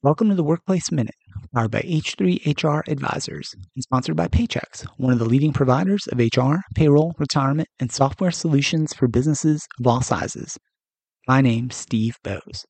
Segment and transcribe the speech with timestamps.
[0.00, 1.16] Welcome to the Workplace Minute,
[1.52, 6.58] powered by H3HR Advisors and sponsored by Paychex, one of the leading providers of HR,
[6.76, 10.56] payroll, retirement, and software solutions for businesses of all sizes.
[11.26, 12.64] My name's Steve Boese.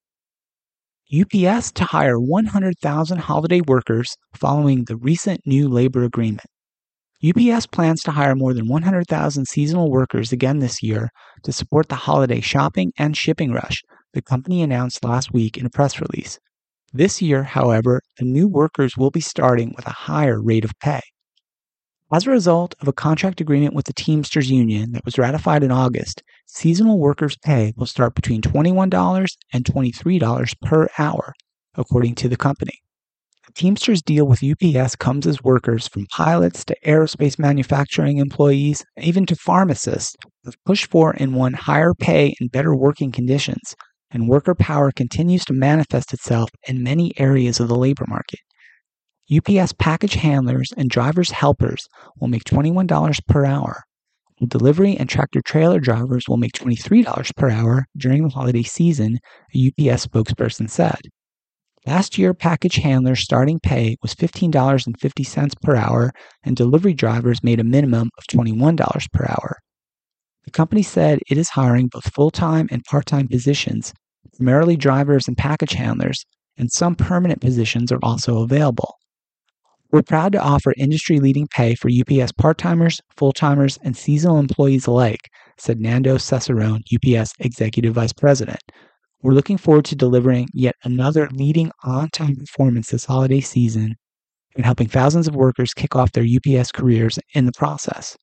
[1.12, 6.48] UPS to hire 100,000 holiday workers following the recent new labor agreement.
[7.22, 11.10] UPS plans to hire more than 100,000 seasonal workers again this year
[11.42, 13.82] to support the holiday shopping and shipping rush,
[14.14, 16.38] the company announced last week in a press release.
[16.92, 21.02] This year, however, the new workers will be starting with a higher rate of pay.
[22.10, 25.70] As a result of a contract agreement with the Teamsters Union that was ratified in
[25.70, 31.34] August, seasonal workers' pay will start between $21 and $23 per hour,
[31.74, 32.78] according to the company.
[33.46, 39.26] The Teamsters deal with UPS comes as workers from pilots to aerospace manufacturing employees, even
[39.26, 40.16] to pharmacists,
[40.46, 43.74] have pushed for and won higher pay and better working conditions
[44.10, 48.40] and worker power continues to manifest itself in many areas of the labor market.
[49.30, 51.86] UPS package handlers and drivers helpers
[52.18, 53.82] will make $21 per hour.
[54.46, 59.18] Delivery and tractor trailer drivers will make $23 per hour during the holiday season,
[59.54, 61.00] a UPS spokesperson said.
[61.86, 66.12] Last year, package handlers' starting pay was $15.50 per hour,
[66.44, 69.58] and delivery drivers made a minimum of $21 per hour.
[70.48, 73.92] The company said it is hiring both full time and part time positions,
[74.34, 76.24] primarily drivers and package handlers,
[76.56, 78.94] and some permanent positions are also available.
[79.92, 84.38] We're proud to offer industry leading pay for UPS part timers, full timers, and seasonal
[84.38, 88.62] employees alike, said Nando Cesarone, UPS Executive Vice President.
[89.20, 93.96] We're looking forward to delivering yet another leading on time performance this holiday season
[94.56, 98.16] and helping thousands of workers kick off their UPS careers in the process.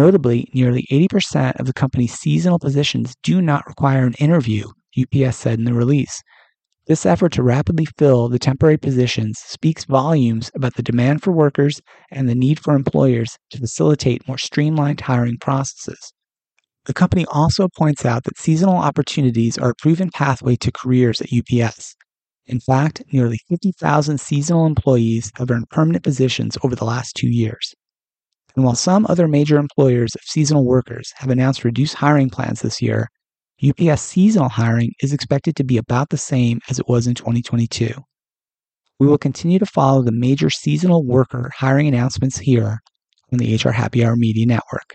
[0.00, 4.64] Notably, nearly 80% of the company's seasonal positions do not require an interview,
[4.98, 6.22] UPS said in the release.
[6.86, 11.82] This effort to rapidly fill the temporary positions speaks volumes about the demand for workers
[12.10, 16.14] and the need for employers to facilitate more streamlined hiring processes.
[16.86, 21.28] The company also points out that seasonal opportunities are a proven pathway to careers at
[21.30, 21.94] UPS.
[22.46, 27.74] In fact, nearly 50,000 seasonal employees have earned permanent positions over the last two years.
[28.56, 32.82] And while some other major employers of seasonal workers have announced reduced hiring plans this
[32.82, 33.08] year,
[33.62, 37.92] UPS seasonal hiring is expected to be about the same as it was in 2022.
[38.98, 42.80] We will continue to follow the major seasonal worker hiring announcements here
[43.32, 44.94] on the HR Happy Hour Media Network.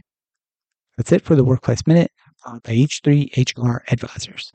[0.98, 2.12] That's it for the Workplace Minute
[2.46, 4.52] by H3 HR Advisors.